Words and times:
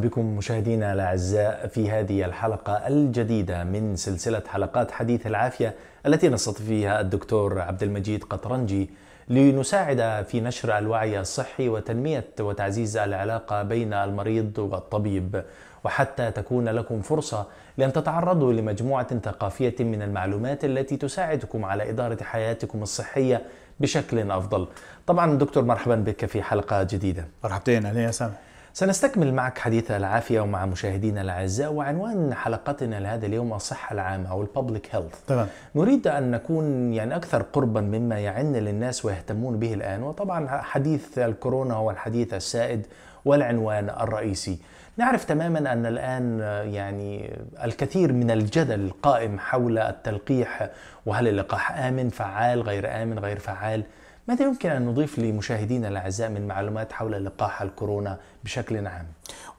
بكم 0.00 0.36
مشاهدينا 0.36 0.92
الأعزاء 0.92 1.66
في 1.66 1.90
هذه 1.90 2.24
الحلقة 2.24 2.72
الجديدة 2.72 3.64
من 3.64 3.96
سلسلة 3.96 4.42
حلقات 4.48 4.90
حديث 4.90 5.26
العافية 5.26 5.74
التي 6.06 6.28
نستضيف 6.28 6.62
فيها 6.66 7.00
الدكتور 7.00 7.60
عبد 7.60 7.82
المجيد 7.82 8.24
قطرنجي 8.24 8.90
لنساعد 9.28 10.24
في 10.24 10.40
نشر 10.40 10.78
الوعي 10.78 11.20
الصحي 11.20 11.68
وتنمية 11.68 12.24
وتعزيز 12.40 12.96
العلاقة 12.96 13.62
بين 13.62 13.92
المريض 13.92 14.58
والطبيب 14.58 15.44
وحتى 15.84 16.30
تكون 16.30 16.68
لكم 16.68 17.02
فرصة 17.02 17.46
لأن 17.78 17.92
تتعرضوا 17.92 18.52
لمجموعة 18.52 19.18
ثقافية 19.18 19.74
من 19.80 20.02
المعلومات 20.02 20.64
التي 20.64 20.96
تساعدكم 20.96 21.64
على 21.64 21.90
إدارة 21.90 22.22
حياتكم 22.22 22.82
الصحية 22.82 23.42
بشكل 23.80 24.30
أفضل. 24.30 24.66
طبعا 25.06 25.38
دكتور 25.38 25.64
مرحبا 25.64 25.94
بك 25.94 26.26
في 26.26 26.42
حلقة 26.42 26.82
جديدة. 26.82 27.24
مرحبتين 27.44 27.86
أهلا 27.86 28.00
يا 28.02 28.10
سامح. 28.10 28.34
سنستكمل 28.72 29.34
معك 29.34 29.58
حديث 29.58 29.90
العافية 29.90 30.40
ومع 30.40 30.66
مشاهدينا 30.66 31.20
الأعزاء 31.20 31.72
وعنوان 31.72 32.34
حلقتنا 32.34 33.00
لهذا 33.00 33.26
اليوم 33.26 33.54
الصحة 33.54 33.94
العامة 33.94 34.30
أو 34.30 34.42
الببليك 34.42 34.94
هيلث. 34.94 35.14
تمام. 35.26 35.46
نريد 35.74 36.06
أن 36.06 36.30
نكون 36.30 36.92
يعني 36.92 37.16
أكثر 37.16 37.42
قربا 37.42 37.80
مما 37.80 38.18
يعن 38.18 38.52
للناس 38.52 39.04
ويهتمون 39.04 39.58
به 39.58 39.74
الآن 39.74 40.02
وطبعا 40.02 40.62
حديث 40.62 41.18
الكورونا 41.18 41.74
هو 41.74 41.90
الحديث 41.90 42.34
السائد 42.34 42.86
والعنوان 43.24 43.90
الرئيسي. 43.90 44.58
نعرف 44.96 45.24
تماما 45.24 45.72
أن 45.72 45.86
الآن 45.86 46.38
يعني 46.72 47.38
الكثير 47.64 48.12
من 48.12 48.30
الجدل 48.30 48.90
قائم 49.02 49.38
حول 49.38 49.78
التلقيح 49.78 50.70
وهل 51.06 51.28
اللقاح 51.28 51.78
آمن 51.78 52.08
فعال 52.08 52.62
غير 52.62 53.02
آمن 53.02 53.18
غير 53.18 53.38
فعال. 53.38 53.82
ماذا 54.28 54.44
يمكن 54.44 54.70
أن 54.70 54.86
نضيف 54.86 55.18
لمشاهدينا 55.18 55.88
الأعزاء 55.88 56.28
من 56.30 56.46
معلومات 56.46 56.92
حول 56.92 57.24
لقاح 57.24 57.62
الكورونا 57.62 58.18
بشكل 58.44 58.86
عام؟ 58.86 59.06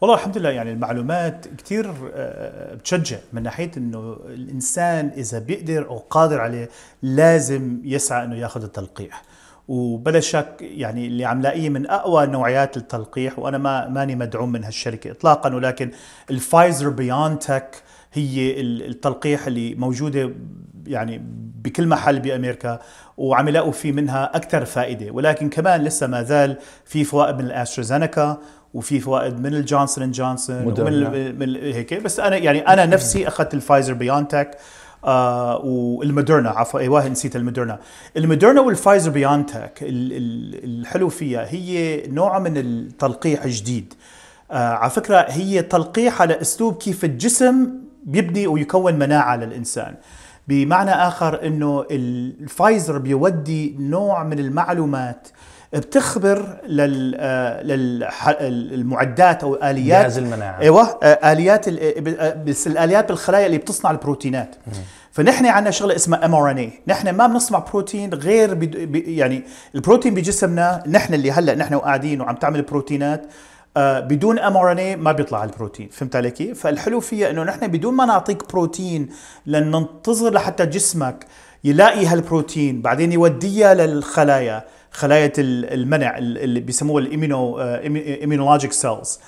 والله 0.01 0.15
الحمد 0.15 0.37
لله 0.37 0.49
يعني 0.49 0.71
المعلومات 0.71 1.47
كثير 1.57 1.93
بتشجع 2.73 3.17
من 3.33 3.43
ناحية 3.43 3.71
إنه 3.77 4.17
الإنسان 4.25 5.11
إذا 5.17 5.39
بيقدر 5.39 5.87
أو 5.87 5.97
قادر 5.97 6.41
عليه 6.41 6.69
لازم 7.01 7.81
يسعى 7.83 8.23
إنه 8.23 8.35
ياخذ 8.35 8.63
التلقيح 8.63 9.23
وبلا 9.67 10.19
شك 10.19 10.55
يعني 10.61 11.07
اللي 11.07 11.25
عم 11.25 11.41
لاقيه 11.41 11.69
من 11.69 11.89
أقوى 11.89 12.25
نوعيات 12.25 12.77
التلقيح 12.77 13.39
وأنا 13.39 13.57
ما 13.57 13.87
ماني 13.87 14.15
مدعوم 14.15 14.51
من 14.51 14.63
هالشركة 14.63 15.11
اطلاقا 15.11 15.55
ولكن 15.55 15.91
الفايزر 16.29 16.89
بيون 16.89 17.39
تك 17.39 17.83
هي 18.13 18.61
التلقيح 18.61 19.47
اللي 19.47 19.75
موجودة 19.75 20.31
يعني 20.87 21.21
بكل 21.63 21.87
محل 21.87 22.19
بأمريكا 22.19 22.79
وعم 23.17 23.47
يلاقوا 23.47 23.71
في 23.71 23.91
منها 23.91 24.35
أكثر 24.35 24.65
فائدة. 24.65 25.11
ولكن 25.11 25.49
كمان 25.49 25.81
لسه 25.81 26.07
ما 26.07 26.23
زال 26.23 26.57
في 26.85 27.03
فوائد 27.03 27.35
من 27.35 27.45
الأسترازينيكا 27.45 28.37
وفي 28.73 28.99
فوائد 28.99 29.39
من 29.39 29.55
ال 29.55 29.61
Johnson 29.61 30.03
and 30.03 30.13
Johnson 30.13 30.65
ومن 30.65 31.39
من 31.39 31.55
هيك. 31.55 31.93
بس 31.93 32.19
أنا 32.19 32.37
يعني 32.37 32.59
أنا 32.59 32.85
نفسي 32.85 33.27
أخذت 33.27 33.53
ال 33.53 33.59
Pfizer 33.59 33.93
BioNTech 33.93 34.57
آه 35.03 35.57
وال 35.65 35.84
Moderna 35.84 36.49
عفوا 36.49 36.79
أيوه 36.79 37.07
نسيت 37.07 37.35
ال 37.35 37.41
Moderna 37.41 37.79
ال 38.17 38.23
Moderna 38.23 38.61
وال 38.61 38.74
Pfizer 38.74 39.11
BioNTech 39.11 39.79
الحلو 39.81 41.09
فيها 41.09 41.45
هي 41.49 42.03
نوع 42.07 42.39
من 42.39 42.57
التلقيح 42.57 43.47
جديد. 43.47 43.93
آه 44.51 44.73
على 44.73 44.89
فكرة 44.89 45.17
هي 45.17 45.61
تلقيح 45.61 46.21
على 46.21 46.41
أسلوب 46.41 46.77
كيف 46.77 47.05
الجسم 47.05 47.69
بيبني 48.09 48.47
ويكون 48.47 48.93
مناعة 48.93 49.35
للإنسان. 49.35 49.95
بمعنى 50.47 50.91
آخر 50.91 51.47
إنه 51.47 51.85
الفايزر 51.91 52.97
بيودي 52.97 53.75
نوع 53.79 54.23
من 54.23 54.39
المعلومات 54.39 55.27
بتخبر 55.73 56.57
لل 56.67 57.11
للمعدات 58.71 59.43
أو 59.43 59.55
آليات. 59.55 60.01
جهاز 60.01 60.17
المناعة. 60.17 60.59
أيوه 60.61 60.99
آليات 61.03 61.69
بس 62.47 62.67
الآليات 62.67 63.07
بالخلايا 63.07 63.45
اللي 63.45 63.57
بتصنع 63.57 63.91
البروتينات. 63.91 64.55
فنحن 65.11 65.45
عندنا 65.45 65.71
شغلة 65.71 65.95
اسمها 65.95 66.25
mRNA 66.25 66.71
نحن 66.87 67.09
ما 67.09 67.27
بنصنع 67.27 67.59
بروتين 67.59 68.13
غير. 68.13 68.69
يعني 68.93 69.43
البروتين 69.75 70.13
بجسمنا 70.13 70.83
نحن 70.87 71.13
اللي 71.13 71.31
هلأ 71.31 71.55
نحن 71.55 71.73
وقاعدين 71.73 72.21
وعم 72.21 72.35
تعمل 72.35 72.61
بروتينات 72.61 73.21
آه 73.21 73.29
بدون 73.99 74.39
mRNA 74.39 74.95
ما 74.95 75.11
بيطلع 75.11 75.43
البروتين. 75.43 75.89
فهمت 75.89 76.15
علي 76.15 76.31
كيف؟ 76.31 76.59
فالحلو 76.59 76.99
فيها 76.99 77.29
إنه 77.29 77.43
نحن 77.43 77.67
بدون 77.67 77.93
ما 77.93 78.05
نعطيك 78.05 78.51
بروتين 78.51 79.09
لن 79.45 79.71
ننتظر 79.71 80.33
لحتى 80.33 80.65
جسمك 80.65 81.25
يلاقي 81.63 82.05
هالبروتين 82.05 82.81
بعدين 82.81 83.11
يوديها 83.11 83.73
للخلايا 83.73 84.63
خلايا 84.91 85.31
المناعة 85.37 86.17
اللي 86.17 86.59
بيسموها 86.59 87.03
ال 87.03 87.11
immuno 87.11 87.59
immunologic 87.61 88.71
cells 88.71 89.19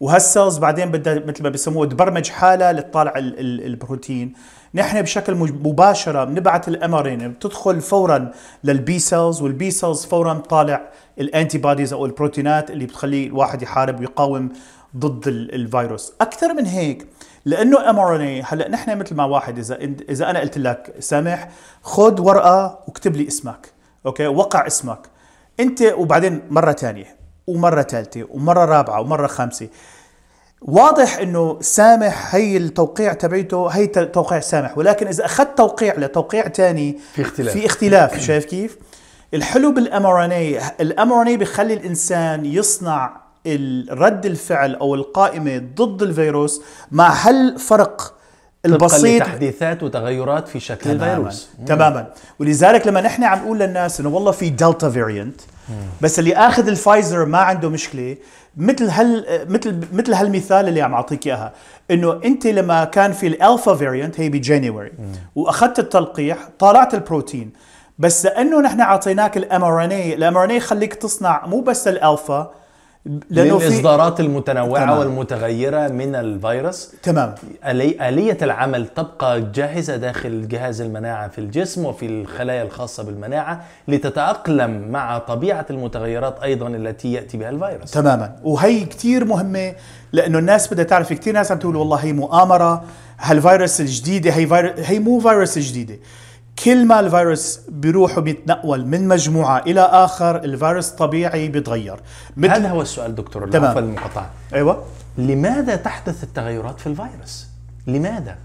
وهال 0.00 0.22
cells 0.22 0.58
بعدين 0.58 0.90
بدها 0.90 1.14
مثل 1.14 1.42
ما 1.42 1.48
بيسموها 1.48 1.88
تبرمج 1.88 2.28
حالها 2.28 2.72
لتطالع 2.72 3.12
البروتين. 3.16 4.32
نحن 4.74 5.02
بشكل 5.02 5.34
مباشرة 5.34 6.24
بنبعث 6.24 6.68
ال 6.68 6.94
mRNA 6.94 7.32
بتدخل 7.32 7.80
فورا 7.80 8.30
لل 8.64 8.87
B 8.87 8.98
cells 8.98 9.42
وال 9.42 9.61
B 9.61 9.70
cells 9.70 10.04
فورا 10.04 10.34
طالع 10.34 10.90
ال 11.20 11.58
antibodies 11.58 11.92
أو 11.92 12.06
البروتينات 12.06 12.70
اللي 12.70 12.86
بتخلي 12.86 13.26
الواحد 13.26 13.62
يحارب 13.62 14.00
ويقاوم 14.00 14.48
ضد 14.96 15.28
الفيروس 15.28 16.12
أكثر 16.20 16.54
من 16.54 16.66
هيك 16.66 17.06
لأنه 17.44 17.90
mRNA 17.90 18.42
هلأ 18.42 18.68
نحن 18.68 18.98
مثل 18.98 19.14
ما 19.14 19.24
واحد 19.24 19.58
إذا 19.58 19.78
إذا 20.08 20.30
أنا 20.30 20.40
قلت 20.40 20.58
لك 20.58 20.94
سامح 20.98 21.48
خذ 21.82 22.20
ورقة 22.20 22.84
واكتب 22.86 23.16
لي 23.16 23.28
اسمك 23.28 23.72
okay؟ 24.06 24.26
وقع 24.26 24.66
اسمك. 24.66 24.98
أنت 25.60 25.82
وبعدين 25.82 26.42
مرة 26.50 26.72
ثانية 26.72 27.19
ومرة 27.46 27.82
ثالثه 27.82 28.26
ومرة 28.30 28.64
رابعة 28.64 29.00
ومرة 29.00 29.26
خامسة. 29.26 29.68
واضح 30.62 31.18
إنه 31.18 31.58
سامح 31.60 32.34
هي 32.34 32.56
التوقيع 32.56 33.12
تبعته 33.12 33.68
هي 33.68 33.86
توقيع 33.86 34.40
سامح. 34.40 34.78
ولكن 34.78 35.06
إذا 35.06 35.24
أخذت 35.24 35.58
توقيع 35.58 35.94
لتوقيع 35.98 36.48
ثاني 36.48 36.98
في 37.14 37.22
اختلاف. 37.22 37.52
في 37.52 37.66
اختلاف. 37.66 38.20
شايف 38.26 38.44
كيف؟ 38.44 38.78
الحلو 39.34 39.72
بالام 39.72 40.06
ار 40.06 40.24
ان 40.24 40.32
اي 40.32 40.60
الام 40.80 41.12
ار 41.12 41.22
ان 41.22 41.26
اي 41.26 41.36
بيخلي 41.36 41.74
الإنسان 41.74 42.46
يصنع 42.46 43.20
رد 43.90 44.26
الفعل 44.26 44.74
أو 44.74 44.94
القائمة 44.94 45.58
ضد 45.76 46.02
الفيروس 46.02 46.62
مع 46.90 47.12
هالفرق 47.12 48.14
البسيط. 48.66 49.22
تحديثات 49.22 49.82
وتغيرات 49.82 50.48
في 50.48 50.60
شكل 50.60 50.84
تماماً 50.84 51.06
الفيروس 51.06 51.48
تماما. 51.66 52.06
ولذلك 52.38 52.86
لما 52.86 53.00
نحن 53.00 53.24
عم 53.24 53.38
نقول 53.38 53.58
للناس 53.58 54.00
إنه 54.00 54.08
والله 54.08 54.32
في 54.32 54.50
Delta 54.50 54.90
variant 54.90 55.40
بس 56.00 56.18
اللي 56.18 56.36
آخذ 56.36 56.68
الفايزر 56.68 57.24
ما 57.24 57.38
عنده 57.38 57.68
مشكلة 57.68 58.16
مثل 58.56 58.88
هال 58.88 59.46
مثل 59.48 59.80
مثل 59.92 60.14
هالمثال 60.14 60.68
اللي 60.68 60.82
عم 60.82 60.94
أعطيك 60.94 61.26
إياها 61.26 61.52
إنه 61.90 62.20
أنت 62.24 62.46
لما 62.46 62.84
كان 62.84 63.12
في 63.12 63.26
ال 63.26 63.34
Alpha 63.34 63.74
variant 63.74 64.20
هي 64.20 64.28
ب 64.28 64.36
January 64.36 64.92
وأخذت 65.34 65.78
التلقيح 65.78 66.38
طالعت 66.58 66.94
البروتين 66.94 67.50
بس 67.98 68.24
لأنه 68.24 68.60
نحن 68.60 68.80
أعطيناك 68.80 69.36
الام 69.36 69.64
ار 69.64 69.84
ان 69.84 69.90
اي 69.90 70.14
الام 70.14 70.36
ار 70.36 70.44
ان 70.44 70.50
اي 70.50 70.56
يخليك 70.56 70.94
تصنع 70.94 71.46
مو 71.46 71.60
بس 71.60 71.88
الألفا 71.88 72.50
لأنه 73.30 73.56
الإصدارات 73.56 74.20
المتنوعة 74.20 74.84
تمام. 74.84 74.98
والمتغيرة 74.98 75.88
من 75.88 76.14
الفيروس. 76.14 76.92
تمام. 77.02 77.34
آلي 77.66 78.08
آلية 78.08 78.38
العمل 78.42 78.86
تبقى 78.86 79.40
جاهزة 79.40 79.96
داخل 79.96 80.48
جهاز 80.48 80.80
المناعة 80.80 81.28
في 81.28 81.38
الجسم 81.38 81.84
وفي 81.84 82.06
الخلايا 82.06 82.62
الخاصة 82.62 83.02
بالمناعة 83.02 83.64
لتتأقلم 83.88 84.88
مع 84.88 85.18
طبيعة 85.18 85.66
المتغيرات 85.70 86.42
أيضا 86.42 86.68
التي 86.68 87.12
يأتي 87.12 87.36
بها 87.36 87.50
الفيروس. 87.50 87.90
تماما. 87.90 88.36
وهي 88.42 88.84
كثير 88.84 89.24
مهمة 89.24 89.72
لأنه 90.12 90.38
الناس 90.38 90.72
بدها 90.72 90.84
تعرف 90.84 91.12
كثير 91.12 91.34
ناس 91.34 91.52
عم 91.52 91.58
تقول 91.58 91.76
والله 91.76 91.96
هي 91.96 92.12
مؤامرة 92.12 92.84
هالفيروس 93.20 93.80
الجديدة 93.80 94.30
هي 94.30 94.46
فيروس 94.46 94.72
هي 94.78 94.98
مو 94.98 95.20
فيروس 95.20 95.58
جديدة. 95.58 95.96
كل 96.64 96.86
ما 96.86 97.00
الفيروس 97.00 97.60
بيروح 97.68 98.18
وبيتنقل 98.18 98.86
من 98.86 99.08
مجموعة 99.08 99.58
إلى 99.58 99.80
آخر 99.80 100.36
الفيروس 100.36 100.88
طبيعي 100.88 101.48
بيتغير. 101.48 102.00
مثل 102.36 102.52
هذا 102.52 102.68
هو 102.68 102.82
السؤال 102.82 103.14
دكتور 103.14 103.44
العفو 103.44 103.78
المقاطعة 103.78 104.30
أيوة. 104.54 104.84
لماذا 105.18 105.76
تحدث 105.76 106.24
التغيرات 106.24 106.80
في 106.80 106.86
الفيروس؟ 106.86 107.46
لماذا؟ 107.86 108.36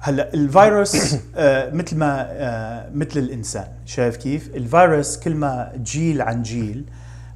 هلأ 0.00 0.34
الفيروس 0.34 1.16
آه 1.36 1.70
مثل 1.70 1.96
ما 1.96 2.26
آه 2.30 2.88
مثل 2.94 3.18
الإنسان 3.18 3.66
شايف 3.86 4.16
كيف؟ 4.16 4.50
الفيروس 4.54 5.16
كل 5.18 5.34
ما 5.34 5.72
جيل 5.82 6.22
عن 6.22 6.42
جيل 6.42 6.84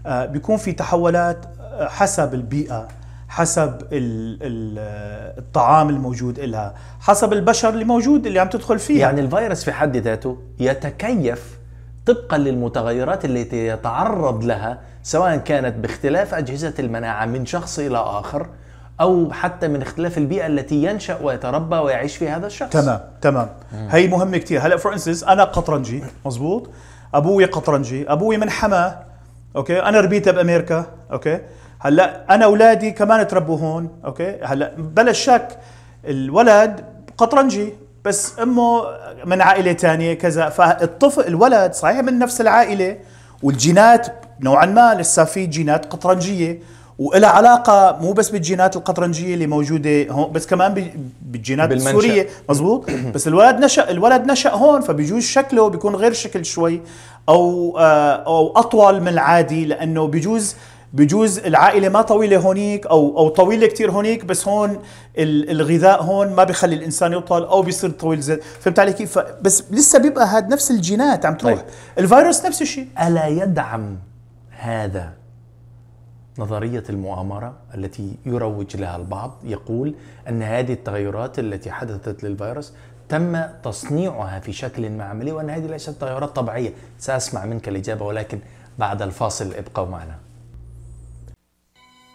آه 0.07 0.27
بيكون 0.27 0.57
في 0.57 0.73
تحولات 0.73 1.47
حسب 1.81 2.35
البيئة 2.35 2.89
حسب 3.29 3.81
ال 3.93 4.39
ال 4.43 4.79
الطعام 5.39 5.89
الموجود 5.89 6.41
لها 6.41 6.75
حسب 7.01 7.33
البشر 7.33 7.69
اللي 7.69 7.85
موجود 7.85 8.27
اللي 8.27 8.39
عم 8.41 8.49
تدخل 8.49 8.79
فيها. 8.79 9.01
يعني 9.01 9.21
الفيروس 9.21 9.65
في 9.65 9.73
حد 9.73 9.97
ذاته 9.97 10.39
يتكيف 10.59 11.59
طبقا 12.07 12.39
للمتغيرات 12.39 13.25
التي 13.25 13.67
يتعرض 13.67 14.45
لها 14.45 14.79
سواء 15.03 15.37
كانت 15.37 15.77
باختلاف 15.77 16.35
أجهزة 16.35 16.75
المناعة 16.79 17.27
من 17.27 17.47
شخص 17.47 17.79
إلى 17.79 17.99
آخر 17.99 18.47
أو 19.01 19.33
حتى 19.33 19.69
من 19.69 19.83
اختلاف 19.83 20.19
البيئة 20.19 20.47
التي 20.47 20.85
ينشأ 20.85 21.19
ويتربى 21.23 21.77
ويعيش 21.77 22.17
في 22.17 22.29
هذا 22.29 22.47
الشخص. 22.47 22.71
تمام 22.71 23.01
تمام. 23.21 23.49
مم. 23.73 23.89
هي 23.91 24.09
مهمة 24.09 24.39
كثير 24.39 24.61
هلأ 24.61 24.77
for 24.77 24.93
instance 24.93 25.25
أنا 25.25 25.45
قطرنجي 25.45 26.05
مزبوط؟ 26.27 26.71
أبوي 27.15 27.45
قطرنجي 27.45 28.13
أبوي 28.13 28.37
من 28.37 28.51
حما 28.51 29.03
okay؟ 29.57 29.83
أنا 29.83 30.01
ربيتها 30.01 30.31
بأمريكا 30.31 30.87
okay؟ 31.13 31.41
هلا 31.79 32.35
أنا 32.35 32.45
اولادي 32.45 32.91
كمان 32.91 33.27
تربوا 33.27 33.59
هون 33.59 33.89
okay؟ 34.05 34.39
هلا 34.43 34.73
بلا 34.79 35.13
شك 35.13 35.59
الولد 36.05 36.85
قطرنجي 37.19 37.73
بس 38.05 38.41
امه 38.41 38.83
من 39.25 39.41
عائلة 39.41 39.73
ثانية 39.73 40.15
كذا 40.15 40.49
فالطفل 40.49 41.27
الولد 41.27 41.73
صحيح 41.73 41.99
من 41.99 42.19
نفس 42.19 42.41
العائلة 42.41 42.97
والجينات 43.43 44.07
نوعا 44.41 44.67
ما 44.67 44.95
لسه 44.95 45.25
في 45.25 45.47
جينات 45.47 45.87
قطرنجية 45.87 46.61
وإلها 46.99 47.31
علاقة 47.31 47.99
مو 48.01 48.13
بس 48.13 48.31
بالجينات 48.31 48.77
القطرنجية 48.77 49.35
اللي 49.35 49.47
موجودة 49.47 50.07
هون 50.11 50.33
بس 50.33 50.47
كمان 50.47 50.91
بالجينات 51.23 51.69
بالمنشأ. 51.69 51.91
السورية. 51.91 52.27
مزبوط 52.51 52.91
بس 53.15 53.29
الولد 53.29 53.65
نشأ 53.65 53.91
الولد 53.91 54.31
نشأ 54.31 54.51
هون 54.51 54.81
فبيجوز 54.81 55.23
شكله 55.23 55.69
بيكون 55.69 55.95
غير 55.97 56.13
شكل 56.13 56.45
شوي 56.45 56.81
أو 57.29 57.79
آه، 57.79 58.13
أو 58.13 58.53
أطول 58.57 59.01
من 59.01 59.09
العادي 59.09 59.65
لأنه 59.65 60.07
بيجوز 60.07 60.57
بجوز 60.97 61.39
العائلة 61.39 61.89
ما 61.89 62.03
طويلة 62.03 62.37
هونيك 62.37 62.87
أو 62.87 63.19
أو 63.19 63.29
طويلة 63.29 63.67
كتير 63.67 63.91
هونيك 63.91 64.25
بس 64.25 64.49
هون 64.49 64.79
الغذاء 65.19 66.03
هون 66.03 66.33
ما 66.33 66.45
بيخلي 66.45 66.75
الإنسان 66.77 67.13
يطول 67.13 67.45
أو 67.45 67.63
بيصير 67.63 67.91
طويل 67.91 68.21
زي 68.21 68.37
فهمت 68.61 68.79
علي 68.79 68.93
كيف؟ 68.93 69.19
بس 69.19 69.65
لسه 69.73 69.99
بيبقى 69.99 70.27
هاد 70.27 70.49
نفس 70.49 70.71
الجينات 70.71 71.27
عم 71.27 71.35
تروح. 71.35 71.55
طيب. 71.55 71.65
الفيروس 71.99 72.47
نفس 72.47 72.63
الشيء. 72.63 72.89
ألا 73.03 73.27
يدعم 73.27 73.97
هذا 74.51 75.13
نظرية 76.39 76.85
المؤامرة 76.91 77.55
التي 77.75 78.17
يروج 78.27 78.77
لها 78.77 78.97
البعض؟ 78.97 79.35
يقول 79.45 79.95
أن 80.29 80.43
هذه 80.43 80.73
التغيرات 80.73 81.39
التي 81.39 81.71
حدثت 81.71 82.25
للفيروس 82.25 82.73
تم 83.09 83.43
تصنيعها 83.65 84.41
في 84.41 84.53
شكل 84.53 84.91
معملي 84.91 85.33
وأن 85.33 85.51
هذه 85.51 85.67
ليست 85.67 85.91
تغيرات 85.91 86.37
طبيعية. 86.37 86.73
سأسمع 86.99 87.45
منك 87.45 87.69
الإجابة 87.69 88.05
ولكن 88.07 88.39
بعد 88.79 89.03
الفاصل 89.03 89.53
ابقوا 89.55 89.87
معنا. 89.87 90.26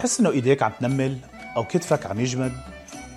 تحس 0.01 0.19
إنه 0.19 0.31
إيديك 0.31 0.63
عم 0.63 0.71
تنمل 0.79 1.17
أو 1.57 1.63
كتفك 1.63 2.05
عم 2.05 2.19
يجمد 2.19 2.51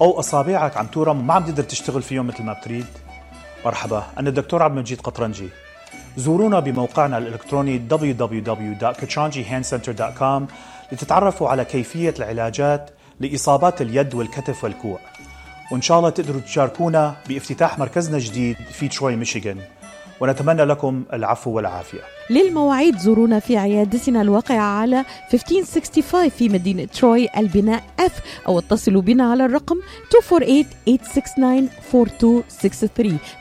أو 0.00 0.18
أصابعك 0.18 0.76
عم 0.76 0.86
تورم 0.86 1.18
وما 1.18 1.34
عم 1.34 1.44
تقدر 1.44 1.62
تشتغل 1.62 2.02
فيهم 2.02 2.26
مثل 2.26 2.42
ما 2.42 2.52
بتريد؟ 2.52 2.86
مرحبا 3.64 4.04
أنا 4.18 4.28
الدكتور 4.28 4.62
عبد 4.62 4.76
المجيد 4.76 5.00
قطرنجي. 5.00 5.48
زورونا 6.16 6.60
بموقعنا 6.60 7.18
الإلكتروني 7.18 7.82
www.kachanjihandcenter.com 7.90 10.42
لتتعرفوا 10.92 11.48
على 11.48 11.64
كيفية 11.64 12.14
العلاجات 12.18 12.90
لإصابات 13.20 13.82
اليد 13.82 14.14
والكتف 14.14 14.64
والكوع. 14.64 14.98
وإن 15.72 15.82
شاء 15.82 15.98
الله 15.98 16.10
تقدروا 16.10 16.40
تشاركونا 16.40 17.16
بافتتاح 17.28 17.78
مركزنا 17.78 18.16
الجديد 18.16 18.56
في 18.72 18.88
تروي 18.88 19.16
ميشيغان. 19.16 19.60
ونتمنى 20.24 20.64
لكم 20.64 21.04
العفو 21.12 21.50
والعافية. 21.50 22.00
للمواعيد 22.30 22.98
زورونا 22.98 23.38
في 23.38 23.56
عيادتنا 23.56 24.22
الواقعة 24.22 24.80
على 24.80 25.04
1565 25.34 26.28
في 26.28 26.48
مدينة 26.48 26.84
تروي 26.84 27.28
البناء 27.36 27.82
F 28.00 28.12
أو 28.48 28.58
اتصلوا 28.58 29.02
بنا 29.02 29.30
على 29.30 29.44
الرقم 29.44 29.76
248-869-4263 29.76 29.80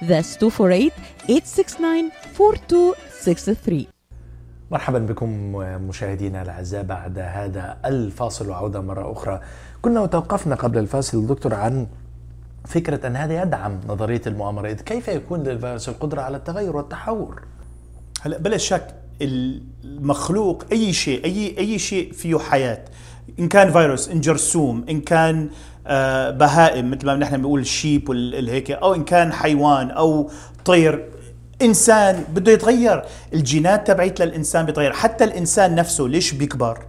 That's 0.01 0.37
248-869-4263 3.69 3.73
مرحبا 4.71 4.99
بكم 4.99 5.29
مشاهدينا 5.87 6.41
الأعزاء 6.41 6.83
بعد 6.83 7.19
هذا 7.19 7.77
الفاصل 7.85 8.49
وعودة 8.49 8.81
مرة 8.81 9.11
أخرى. 9.11 9.39
كنا 9.81 10.05
توقفنا 10.05 10.55
قبل 10.55 10.77
الفاصل 10.77 11.27
دكتور 11.27 11.53
عن 11.53 11.87
فكرة 12.67 13.07
أن 13.07 13.15
هذا 13.15 13.41
يدعم 13.41 13.79
نظرية 13.87 14.21
المؤامرة 14.27 14.71
كيف 14.71 15.07
يكون 15.07 15.43
للفيروس 15.43 15.89
القدرة 15.89 16.21
على 16.21 16.37
التغير 16.37 16.75
والتحور؟ 16.75 17.41
هلا 18.21 18.37
بلا 18.37 18.57
شك 18.57 18.95
المخلوق 19.21 20.63
أي 20.71 20.93
شيء 20.93 21.25
أي 21.25 21.57
أي 21.57 21.79
شيء 21.79 22.11
فيه 22.11 22.37
حياة. 22.37 22.85
إن 23.39 23.47
كان 23.47 23.71
فيروس 23.71 24.09
إن 24.09 24.21
جرثوم 24.21 24.85
إن 24.89 25.01
كان 25.01 25.49
آه، 25.87 26.29
بهائم 26.29 26.91
مثل 26.91 27.05
ما 27.05 27.15
نحن 27.15 27.37
بنقول 27.37 27.59
الشيب 27.59 28.09
والهيك 28.09 28.71
أو 28.71 28.93
إن 28.93 29.03
كان 29.03 29.33
حيوان 29.33 29.91
أو 29.91 30.29
طير 30.65 31.09
إنسان 31.61 32.23
بده 32.33 32.51
يتغير. 32.51 33.03
الجينات 33.33 33.87
تبعت 33.87 34.21
للإنسان 34.21 34.65
بيتغير. 34.65 34.93
حتى 34.93 35.23
الإنسان 35.23 35.75
نفسه 35.75 36.03
ليش 36.03 36.33
بيكبر؟ 36.33 36.85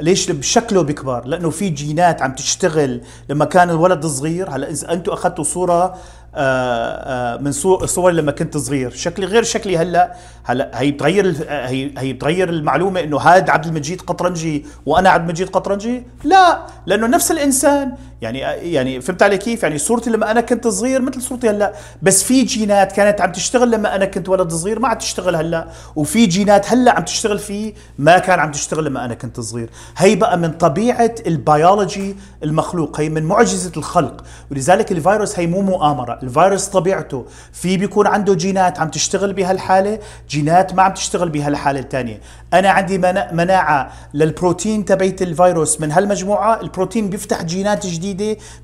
ليش؟ 0.00 0.30
بشكله 0.30 0.82
بيكبر 0.82 1.26
لأنه 1.26 1.50
في 1.50 1.68
جينات 1.68 2.22
عم 2.22 2.34
تشتغل 2.34 3.00
لما 3.28 3.44
كان 3.44 3.70
الولد 3.70 4.06
صغير. 4.06 4.50
هلا 4.50 4.70
إذا 4.70 4.92
أنتم 4.92 5.12
أخذتوا 5.12 5.44
صورة 5.44 5.96
آه، 6.34 7.34
آه، 7.34 7.36
من 7.36 7.52
صور 7.86 8.10
لما 8.10 8.32
كنت 8.32 8.56
صغير. 8.56 8.90
شكلي 8.90 9.26
غير 9.26 9.42
شكلي 9.42 9.76
هلأ. 9.76 10.14
هلأ 10.44 10.70
هي 10.74 10.90
بتغير 10.90 11.46
هي 11.48 11.90
هي 11.98 12.12
بتغير 12.12 12.48
المعلومة 12.48 13.00
إنه 13.00 13.16
هاد 13.16 13.50
عبد 13.50 13.66
المجيد 13.66 14.00
قطرنجي 14.00 14.66
وأنا 14.86 15.10
عبد 15.10 15.24
المجيد 15.24 15.48
قطرنجي؟ 15.48 16.02
لا 16.24 16.66
لأنه 16.86 17.06
نفس 17.06 17.30
الإنسان. 17.30 17.92
يعني 18.22 18.38
يعني 18.72 19.00
فهمت 19.00 19.22
علي 19.22 19.38
كيف؟ 19.38 19.62
يعني 19.62 19.78
صورتي 19.78 20.10
لما 20.10 20.30
أنا 20.30 20.40
كنت 20.40 20.68
صغير 20.68 21.02
مثل 21.02 21.22
صورتي 21.22 21.50
هلأ. 21.50 21.72
بس 22.02 22.22
في 22.22 22.42
جينات 22.42 22.92
كانت 22.92 23.20
عم 23.20 23.32
تشتغل 23.32 23.70
لما 23.70 23.94
أنا 23.94 24.04
كنت 24.04 24.28
ولد 24.28 24.52
صغير 24.52 24.78
ما 24.78 24.88
عم 24.88 24.98
تشتغل 24.98 25.36
هلأ. 25.36 25.68
وفي 25.96 26.26
جينات 26.26 26.72
هلأ 26.72 26.92
عم 26.92 27.04
تشتغل 27.04 27.38
فيه 27.38 27.74
ما 27.98 28.18
كان 28.18 28.40
عم 28.40 28.50
تشتغل 28.50 28.84
لما 28.84 29.04
أنا 29.04 29.14
كنت 29.14 29.40
صغير. 29.40 29.70
هي 29.96 30.16
بقى 30.16 30.38
من 30.38 30.52
طبيعة 30.52 31.14
البيولوجي 31.26 32.16
المخلوق 32.42 33.00
هي 33.00 33.08
من 33.08 33.22
معجزة 33.22 33.72
الخلق. 33.76 34.24
ولذلك 34.50 34.92
الفيروس 34.92 35.38
هي 35.38 35.46
مو 35.46 35.60
مؤامرة 35.60 36.18
الفيروس 36.22 36.66
طبيعته. 36.66 37.26
في 37.52 37.76
بيكون 37.76 38.06
عنده 38.06 38.34
جينات 38.34 38.80
عم 38.80 38.88
تشتغل 38.88 39.32
بهالحالة 39.32 39.98
جينات 40.28 40.74
ما 40.74 40.82
عم 40.82 40.94
تشتغل 40.94 41.28
بهالحالة 41.28 41.80
الثانية 41.80 42.20
أنا 42.52 42.70
عندي 42.70 42.98
مناعة 43.32 43.92
للبروتين 44.14 44.84
تبعت 44.84 45.22
الفيروس. 45.22 45.80
من 45.80 45.92
هالمجموعة 45.92 46.60
البروتين 46.60 47.10
بيفتح 47.10 47.42
جينات 47.42 47.86
جديدة. 47.86 48.07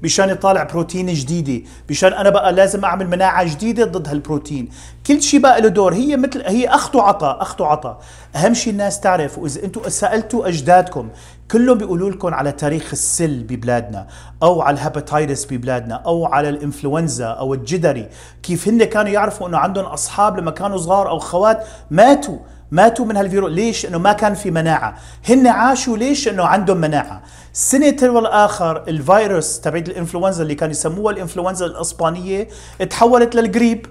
مشان 0.02 0.29
يطالع 0.31 0.62
بروتين 0.62 1.06
جديدة 1.14 1.67
مشان 1.91 2.12
أنا 2.12 2.31
بقى 2.31 2.52
لازم 2.52 2.85
أعمل 2.85 3.08
مناعة 3.08 3.44
جديدة 3.44 3.85
ضد 3.85 4.08
هالبروتين. 4.08 4.69
كل 5.06 5.23
شيء 5.23 5.41
بقى 5.41 5.61
له 5.61 5.69
دور 5.69 5.94
هي 5.94 6.17
مثل 6.17 6.43
هي 6.46 6.69
اخذ 6.69 6.96
وعطاء 6.96 7.43
اخذ 7.43 7.62
وعطاء 7.62 8.00
أهم 8.37 8.55
شيء 8.55 8.73
الناس 8.73 9.00
تعرف 9.00 9.38
وإذا 9.38 9.64
أنتم 9.64 9.88
سألتوا 9.88 10.49
أجدادكم 10.49 11.09
كلهم 11.50 11.78
بيقولوا 11.78 12.11
لكم 12.11 12.35
على 12.35 12.52
تاريخ 12.52 12.88
السل 12.92 13.42
ببلادنا 13.42 14.07
أو 14.42 14.62
على 14.62 14.75
ال 14.75 14.81
hepatitis 14.81 15.44
ببلادنا 15.52 15.95
أو 15.95 16.26
على 16.26 16.49
الإنفلونزا 16.49 17.26
أو 17.26 17.54
الجدري. 17.54 18.09
كيف 18.42 18.68
هن 18.68 18.85
كانوا 18.85 19.11
يعرفوا 19.11 19.49
إنه 19.49 19.59
عندهم 19.59 19.85
أصحاب 19.85 20.38
لما 20.38 20.50
كانوا 20.50 20.76
صغار 20.78 21.09
أو 21.11 21.18
خوات 21.18 21.64
ماتوا. 21.90 22.38
ماتوا 22.71 23.04
من 23.04 23.16
هالفيروس 23.16 23.52
ليش؟ 23.52 23.87
إنه 23.87 23.99
ما 23.99 24.12
كان 24.12 24.35
في 24.35 24.50
مناعة. 24.50 24.97
هن 25.28 25.47
عاشوا 25.47 25.97
ليش؟ 25.97 26.28
إنه 26.28 26.44
عندهم 26.44 26.76
مناعة. 26.76 27.23
سنة 27.52 27.90
تلو 27.90 28.18
الآخر 28.18 28.85
الفيروس 28.88 29.61
تبعت 29.61 29.88
الإنفلونزا 29.88 30.42
اللي 30.42 30.54
كانوا 30.54 30.71
يسموها 30.73 31.12
الإنفلونزا 31.12 31.66
الإسبانية 31.66 32.49
تحولت 32.90 33.35
للجريب 33.35 33.87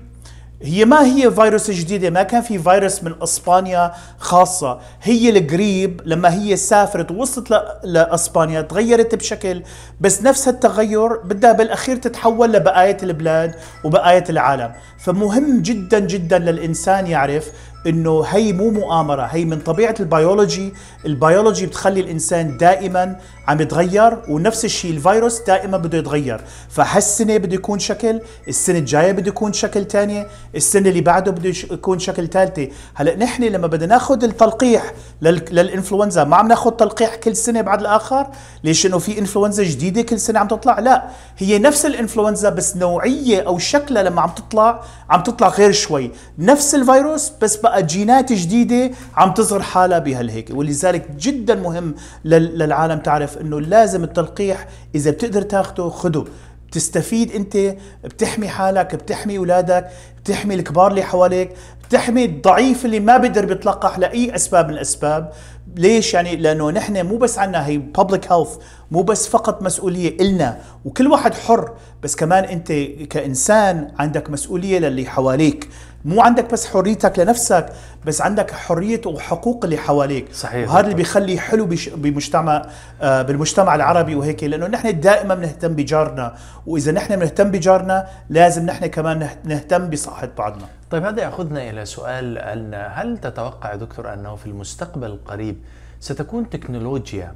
هي 0.62 0.86
ما 0.86 1.06
هي 1.06 1.32
فيروس 1.32 1.72
جديدة 1.72 2.10
ما 2.10 2.24
كان 2.24 2.42
في 2.42 2.60
فيروس 2.60 3.04
من 3.04 3.16
إسبانيا 3.24 3.92
خاصة. 4.18 4.80
هي 5.02 5.30
القريب 5.30 6.02
لما 6.06 6.34
هي 6.34 6.56
سافرت 6.56 7.12
ووصلت 7.12 7.64
لإسبانيا 7.84 8.62
تغيرت 8.62 9.16
بشكل 9.16 9.64
بس 10.02 10.22
نفس 10.22 10.48
التغير 10.48 11.18
بدها 11.18 11.52
بالأخير 11.52 11.96
تتحول 11.96 12.54
لبقاية 12.54 12.98
البلاد 13.04 13.56
وبقاية 13.84 14.24
العالم. 14.30 14.72
فمهم 15.00 15.62
جدا 15.62 16.00
جدا 16.00 16.40
للإنسان 16.40 17.08
يعرف 17.08 17.52
إنه 17.88 18.24
هي 18.24 18.54
مو 18.54 18.70
مؤامرة 18.72 19.22
هي 19.22 19.46
من 19.46 19.60
طبيعة 19.60 19.96
ال 20.00 20.09
biology 20.09 20.74
ال 21.06 21.13
biology 21.13 21.66
بتخلي 21.66 22.00
الإنسان 22.00 22.58
دائما 22.58 23.16
عم 23.48 23.62
يتغير 23.62 24.18
ونفس 24.30 24.66
الشيء 24.66 24.92
الفيروس 24.92 25.42
دائما 25.48 25.78
بده 25.78 25.98
يتغير. 25.98 26.42
فهالسنة 26.70 27.38
بده 27.38 27.56
يكون 27.56 27.80
شكل 27.80 28.22
السنة 28.48 28.78
الجاية 28.80 29.12
بده 29.12 29.28
يكون 29.28 29.54
شكل 29.54 29.86
ثانية 29.88 30.28
السنة 30.56 30.90
اللي 30.90 31.02
بعده 31.02 31.32
بده 31.32 31.54
يكون 31.72 32.00
شكل 32.00 32.28
ثالثه 32.28 32.68
هلأ 32.94 33.16
نحن 33.16 33.44
لما 33.44 33.68
بدنا 33.68 33.86
ناخذ 33.94 34.24
التلقيح 34.24 34.94
للإنفلونزا 35.22 36.24
ما 36.24 36.36
عم 36.36 36.48
ناخذ 36.48 36.72
تلقيح 36.72 37.16
كل 37.16 37.36
سنة 37.36 37.62
بعد 37.62 37.80
الآخر؟ 37.80 38.28
ليش 38.64 38.86
إنه 38.86 38.98
في 38.98 39.20
إنفلونزا 39.20 39.64
جديدة 39.64 40.02
كل 40.02 40.20
سنة 40.20 40.40
عم 40.40 40.48
تطلع؟ 40.48 40.80
لا 40.80 41.04
هي 41.38 41.60
نفس 41.60 41.86
الإنفلونزا 41.86 42.50
بس 42.50 42.78
نوعية 42.78 43.42
أو 43.48 43.58
شكلها 43.58 44.04
لما 44.04 44.22
عم 44.22 44.30
تطلع 44.30 44.82
عم 45.10 45.24
تطلع 45.24 45.48
غير 45.48 45.72
شوي. 45.72 46.12
نفس 46.40 46.76
الفيروس 46.76 47.32
بس 47.42 47.56
بقى 47.56 47.73
جينات 47.82 48.34
جديدة 48.34 48.92
عم 49.16 49.34
تظهر 49.34 49.62
حالها 49.62 50.00
بهالهيك 50.00 50.50
ولذلك 50.54 51.12
جدا 51.12 51.56
مهم 51.56 51.96
للعالم 52.26 53.00
تعرف 53.00 53.38
إنه 53.38 53.62
لازم 53.62 54.04
التلقيح 54.04 54.68
إذا 54.96 55.12
بتقدر 55.12 55.42
تاخده 55.42 55.90
خده. 55.90 56.24
بتستفيد 56.68 57.32
أنت 57.32 57.58
بتحمي 58.04 58.48
حالك 58.48 58.96
بتحمي 58.96 59.38
أولادك 59.38 59.90
بتحمي 60.24 60.56
الكبار 60.56 60.92
اللي 60.92 61.04
حواليك 61.04 61.50
بتحمي 61.90 62.26
الضعيف 62.26 62.86
اللي 62.86 63.00
ما 63.00 63.18
بيقدر 63.18 63.46
بيتلقح 63.46 64.00
لأي 64.00 64.36
أسباب 64.36 64.68
من 64.68 64.74
الأسباب. 64.74 65.32
ليش؟ 65.76 66.14
يعني 66.14 66.36
لأنه 66.36 66.72
نحن 66.72 67.06
مو 67.06 67.18
بس 67.18 67.40
عنا 67.40 67.68
هي 67.68 67.78
بابليك 67.78 68.32
هيلث 68.32 68.50
مو 68.92 69.02
بس 69.02 69.28
فقط 69.28 69.62
مسؤولية 69.64 70.18
إلنا 70.22 70.58
وكل 70.86 71.08
واحد 71.08 71.34
حر 71.34 71.72
بس 72.04 72.16
كمان 72.16 72.44
أنت 72.44 72.72
كإنسان 73.10 73.92
عندك 74.00 74.30
مسؤولية 74.30 74.80
للي 74.80 75.06
حواليك. 75.06 75.70
مو 76.06 76.22
عندك 76.22 76.52
بس 76.54 76.66
حريتك 76.68 77.20
لنفسك 77.20 77.66
بس 78.06 78.22
عندك 78.22 78.52
حرية 78.52 79.02
وحقوق 79.06 79.64
اللي 79.64 79.78
حواليك. 79.78 80.34
صحيح. 80.34 80.70
وهذا 80.70 80.84
اللي 80.84 80.96
بيخلي 80.96 81.40
حلو 81.40 81.66
بش- 81.66 81.90
بمجتمع 81.90 82.62
آه، 83.02 83.22
بالمجتمع 83.22 83.76
العربي 83.76 84.16
وهيك 84.16 84.44
لأنه 84.44 84.68
نحن 84.68 85.00
دائما 85.00 85.36
بنهتم 85.36 85.74
بجارنا. 85.76 86.36
وإذا 86.68 86.92
نحن 86.92 87.16
بنهتم 87.16 87.52
بجارنا 87.52 88.08
لازم 88.30 88.66
نحن 88.66 88.86
كمان 88.86 89.20
نه- 89.20 89.36
نهتم 89.44 89.90
بصحة 89.90 90.30
بعضنا. 90.38 90.66
طيب 90.92 91.04
هذا 91.06 91.22
يأخذنا 91.22 91.70
إلى 91.70 91.86
سؤال 91.86 92.38
ان 92.38 92.74
هل 92.94 93.18
تتوقع 93.18 93.76
دكتور 93.76 94.14
أنه 94.14 94.36
في 94.36 94.46
المستقبل 94.46 95.08
القريب 95.08 95.56
ستكون 96.00 96.50
تكنولوجيا 96.50 97.34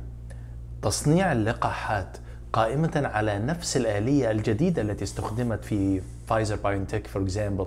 تصنيع 0.82 1.32
اللقاحات 1.32 2.18
قائمة 2.54 3.02
على 3.14 3.40
نفس 3.40 3.78
الآلية 3.78 4.32
الجديدة 4.32 4.82
التي 4.82 5.04
استخدمت 5.04 5.66
في 5.66 6.02
Pfizer 6.28 6.56
BioNTech 6.56 7.08
for 7.08 7.22
example 7.22 7.66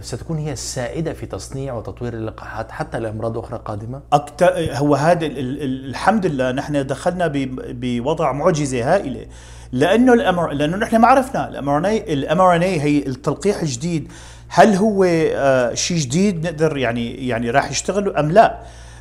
ستكون 0.00 0.38
هي 0.38 0.52
السائدة 0.52 1.12
في 1.12 1.26
تصنيع 1.26 1.74
وتطوير 1.74 2.14
اللقاحات 2.14 2.72
حتى 2.72 2.98
لأمراض 3.00 3.38
أخرى 3.38 3.60
قادمة؟ 3.64 4.00
أكتر 4.12 4.52
هو 4.58 4.94
هذا 4.94 5.26
ال- 5.26 5.38
ال- 5.38 5.90
الحمد 5.90 6.26
لله 6.26 6.52
نحن 6.52 6.86
دخلنا 6.86 7.30
بوضع 7.56 8.32
معجزة 8.32 8.94
هائلة. 8.94 9.26
لأنه 9.72 10.12
ال 10.12 10.25
mR 10.25 10.50
لأنه 10.50 10.76
نحن 10.76 10.96
ما 10.96 11.08
عرفنا. 11.08 11.48
ال 11.48 12.40
mRNA 12.40 12.80
هي 12.80 12.98
التلقيح 13.06 13.60
الجديد. 13.60 14.12
هل 14.48 14.74
هو 14.74 15.04
آه 15.04 15.74
شيء 15.74 15.96
جديد 15.96 16.46
نقدر 16.46 16.76
يعني 16.76 17.28
يعني 17.28 17.50
راح 17.50 17.70
يشتغل 17.70 18.16
أم 18.16 18.30
لا؟ 18.32 18.58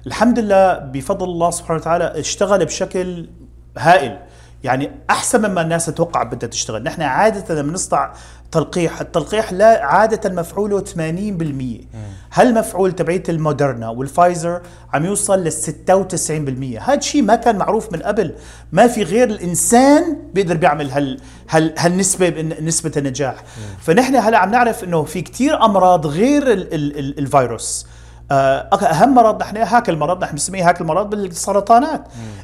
الحمد 0.08 0.40
لله 0.40 0.78
بفضل 0.78 1.26
الله 1.26 1.52
سبحانه 1.52 1.80
وتعالى 1.80 2.20
اشتغل 2.20 2.66
بشكل 2.66 3.30
هائل. 3.78 4.20
يعني 4.64 4.92
أحسن 5.10 5.50
مما 5.50 5.62
الناس 5.62 5.86
تتوقع 5.86 6.24
بدها 6.24 6.50
تشتغل. 6.50 6.84
نحن 6.84 7.02
عادة 7.02 7.62
بنصنع 7.62 8.14
تلقيح 8.52 9.02
التلقيح 9.02 9.54
لا 9.54 9.86
عادة 9.86 10.30
مفعوله 10.30 10.84
80% 10.84 11.86
هالمفعول 12.34 12.92
تبعيت 12.92 13.30
المودرنا 13.30 13.90
والفايزر 13.90 14.62
عم 14.94 15.06
يوصل 15.06 15.40
لل 15.44 15.52
96% 15.52 16.82
هذا 16.90 17.00
شيء 17.00 17.22
ما 17.22 17.36
كان 17.36 17.56
معروف 17.58 17.94
من 17.94 18.00
قبل. 18.00 18.36
ما 18.72 18.88
في 18.88 19.04
غير 19.04 19.30
الإنسان 19.30 20.18
بيقدر 20.34 20.58
بيعمل 20.58 20.92
هال 20.92 21.20
هال 21.50 21.74
هالنسبة 21.78 22.30
نسبة 22.62 22.92
النجاح. 22.98 23.44
فنحن 23.82 24.16
هلأ 24.16 24.38
عم 24.38 24.52
نعرف 24.52 24.84
إنه 24.84 25.04
في 25.04 25.22
كتير 25.22 25.66
أمراض 25.66 26.08
غير 26.08 26.52
ال 26.52 26.74
ال 26.74 27.00
ال 27.00 27.20
الفيروس. 27.20 27.88
أهم 28.32 29.14
مرض 29.14 29.42
نحن 29.42 29.58
هاك 29.58 29.90
المرض 29.90 30.24
نحن 30.24 30.32
بنسميه 30.32 30.70
هاك 30.70 30.82
المرض 30.82 31.10
بالسرطانات. 31.10 32.02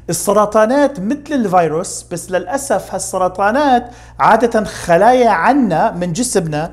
السرطانات 0.09 0.99
مثل 0.99 1.21
الفيروس 1.31 2.05
بس 2.11 2.31
للأسف 2.31 2.93
هالسرطانات 2.93 3.89
عادة 4.19 4.63
خلايا 4.63 5.29
عنا 5.29 5.91
من 5.91 6.13
جسمنا 6.13 6.71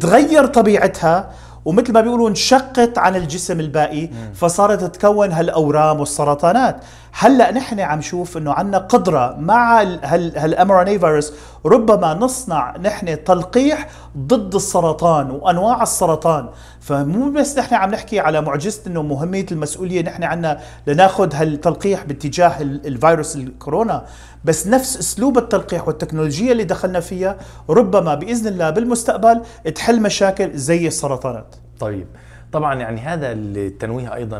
تغير 0.00 0.46
طبيعتها 0.46 1.30
ومثل 1.64 1.92
ما 1.92 2.00
بيقولوا 2.00 2.28
انشقت 2.28 2.98
عن 2.98 3.16
الجسم 3.16 3.60
الباقي 3.60 4.10
فصارت 4.34 4.80
تتكون 4.80 5.32
هالأورام 5.32 6.00
والسرطانات. 6.00 6.76
هلأ 7.12 7.52
نحن 7.52 7.80
عم 7.80 7.98
نشوف 7.98 8.36
إنه 8.36 8.52
عندنا 8.52 8.78
قدرة 8.78 9.36
مع 9.38 9.82
هالام 9.82 10.72
ار 10.72 10.82
ان 10.82 10.86
اي 10.86 10.98
فيروس 10.98 11.32
ربما 11.66 12.14
نصنع 12.14 12.76
نحن 12.76 13.24
تلقيح 13.24 13.88
ضد 14.18 14.54
السرطان 14.54 15.30
وأنواع 15.30 15.82
السرطان. 15.82 16.48
فمو 16.84 17.30
بس 17.30 17.58
نحن 17.58 17.74
عم 17.74 17.90
نحكي 17.90 18.20
على 18.20 18.40
معجزة 18.40 18.82
إنه 18.86 19.02
مهمية 19.02 19.46
المسؤولية 19.52 20.02
نحن 20.02 20.24
عنا 20.24 20.60
لناخذ 20.86 21.34
هالتلقيح 21.34 22.04
باتجاه 22.04 22.60
ال- 22.62 22.86
الفيروس 22.86 23.36
الكورونا 23.36 24.06
بس 24.44 24.66
نفس 24.66 24.96
أسلوب 24.98 25.38
التلقيح 25.38 25.88
والتكنولوجيا 25.88 26.52
اللي 26.52 26.64
دخلنا 26.64 27.00
فيها 27.00 27.36
ربما 27.70 28.14
بإذن 28.14 28.46
الله 28.46 28.70
بالمستقبل 28.70 29.42
تحل 29.74 30.02
مشاكل 30.02 30.50
زي 30.56 30.86
السرطانات. 30.86 31.54
طيب 31.80 32.06
طبعا 32.52 32.74
يعني 32.80 33.00
هذا 33.00 33.32
التنويه 33.32 34.14
أيضا 34.14 34.38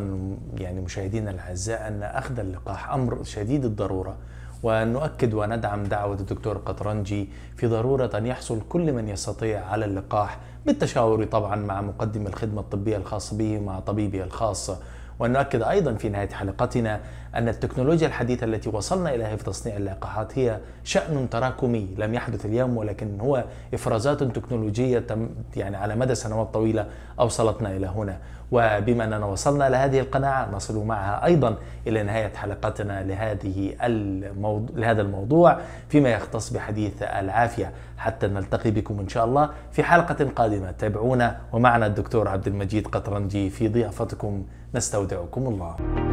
يعني 0.59 0.81
مشاهدينا 0.81 1.31
الأعزاء 1.31 1.89
أن 1.89 2.03
أخذ 2.03 2.39
اللقاح 2.39 2.93
أمر 2.93 3.25
شديد 3.25 3.65
الضرورة 3.65 4.17
ونؤكد 4.63 5.35
وندعم 5.35 5.85
دعوة 5.85 6.15
الدكتور 6.15 6.57
قطرنجي 6.59 7.29
في 7.57 7.67
ضرورة 7.67 8.11
أن 8.15 8.27
يحصل 8.27 8.61
كل 8.69 8.93
من 8.93 9.09
يستطيع 9.09 9.65
على 9.67 9.85
اللقاح 9.85 10.39
بالتشاور 10.67 11.25
طبعا 11.25 11.57
مع 11.57 11.81
مقدم 11.81 12.27
الخدمة 12.27 12.61
الطبية 12.61 12.97
الخاص 12.97 13.35
به 13.35 13.59
مع 13.59 13.81
طبيبه 13.81 14.23
الخاص. 14.25 14.71
ونؤكد 15.19 15.63
أيضا 15.63 15.95
في 15.95 16.09
نهاية 16.09 16.29
حلقتنا 16.29 17.01
أن 17.35 17.49
التكنولوجيا 17.49 18.07
الحديثة 18.07 18.45
التي 18.45 18.69
وصلنا 18.69 19.15
إليها 19.15 19.37
في 19.37 19.45
تصنيع 19.45 19.77
اللقاحات 19.77 20.39
هي 20.39 20.59
شأن 20.85 21.31
تراكمي 21.31 21.89
لم 21.99 22.15
يحدث 22.15 22.47
اليوم 22.47 22.77
ولكن 22.77 23.21
هو 23.21 23.45
إفرازات 23.75 24.23
تكنولوجية 24.23 24.99
تم 24.99 25.29
يعني 25.57 25.77
على 25.77 25.97
مدى 25.97 26.15
سنوات 26.15 26.55
طويلة 26.55 26.87
أوصلتنا 27.21 27.77
إلى 27.77 27.87
هنا. 27.87 28.19
وبما 28.53 29.05
أننا 29.05 29.27
وصلنا 29.27 29.69
لهذه 29.69 30.01
القناعة 30.01 30.51
نصل 30.51 30.85
معها 30.85 31.25
أيضا 31.25 31.57
إلى 31.87 32.03
نهاية 32.03 32.33
حلقتنا 32.35 33.03
لهذه 33.03 33.75
الموضوع 33.83 34.77
لهذا 34.77 35.03
الموضوع 35.03 35.59
فيما 35.89 36.09
يختص 36.09 36.51
بحديث 36.51 37.03
العافية. 37.03 37.73
حتى 37.97 38.27
نلتقي 38.27 38.71
بكم 38.71 39.01
إن 39.01 39.09
شاء 39.09 39.25
الله 39.25 39.51
في 39.73 39.83
حلقة 39.83 40.29
قادمة. 40.37 40.71
تابعونا 40.71 41.41
ومعنا 41.53 41.87
الدكتور 41.87 42.29
عبد 42.29 42.47
المجيد 42.47 42.87
قطرنجي 42.87 43.51
في 43.51 43.69
ضيافتكم. 43.69 44.45
نستودعكم 44.75 45.47
الله. 45.47 46.04